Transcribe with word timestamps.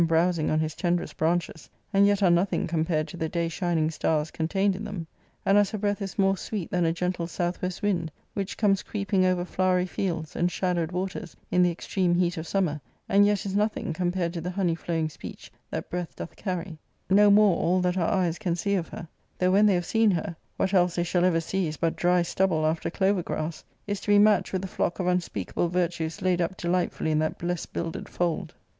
browsing 0.07 0.49
on 0.49 0.59
his* 0.59 0.73
tenderest 0.73 1.15
branches, 1.15 1.69
and_ 1.93 2.05
y5t^rejtiothing 2.07 2.67
^^a 2.67 2.67
coffipared^to 2.67 3.19
the 3.19 3.29
day 3.29 3.47
shinihg^tars 3.47 4.33
contained 4.33 4.75
in 4.75 4.81
tihem 4.83 5.05
\ 5.23 5.45
aad 5.45 5.51
N 5.51 5.57
as 5.57 5.69
her 5.69 5.77
breath 5.77 6.01
is 6.01 6.17
more 6.17 6.35
sweet 6.35 6.71
than 6.71 6.85
a 6.85 6.91
gentle 6.91 7.27
south 7.27 7.61
west 7.61 7.83
wij^d, 7.83 8.05
V. 8.05 8.09
which 8.33 8.57
comes 8.57 8.81
creeping 8.81 9.25
over 9.27 9.45
flowery 9.45 9.85
fields 9.85 10.35
and 10.35 10.51
shadowed 10.51 10.91
waters 10.91 11.35
in 11.51 11.61
the 11.61 11.69
extreme 11.69 12.15
heat 12.15 12.35
of 12.37 12.47
summer, 12.47 12.81
and 13.07 13.27
yet 13.27 13.45
is 13.45 13.55
nothing 13.55 13.93
compared 13.93 14.33
to 14.33 14.41
the 14.41 14.49
honey 14.49 14.73
flowing 14.73 15.07
speech 15.07 15.51
that 15.69 15.87
breath 15.91 16.15
doth 16.15 16.35
carry,— 16.35 16.79
no 17.11 17.29
more 17.29 17.57
all 17.57 17.79
that 17.79 17.95
our 17.95 18.09
eyes 18.11 18.39
can 18.39 18.55
see 18.55 18.73
of 18.73 18.87
her— 18.87 19.07
though 19.37 19.51
when 19.51 19.67
they 19.67 19.75
have 19.75 19.85
seen 19.85 20.09
her, 20.09 20.35
what 20.57 20.73
else 20.73 20.95
they 20.95 21.03
shall 21.03 21.25
ever 21.25 21.39
see 21.39 21.67
is 21.67 21.77
but 21.77 21.95
dry 21.95 22.23
stubble 22.23 22.65
after 22.65 22.89
clover 22.89 23.21
grass— 23.21 23.63
is 23.85 24.01
to 24.01 24.07
be 24.07 24.17
matched 24.17 24.51
with 24.51 24.63
the 24.63 24.67
flock 24.67 24.97
of 24.97 25.05
unspeakable 25.05 25.69
virtues 25.69 26.23
laid 26.23 26.41
up 26.41 26.57
delightfully 26.57 27.11
in 27.11 27.19
that 27.19 27.37
best 27.37 27.71
builded 27.71 28.09
fold. 28.09 28.55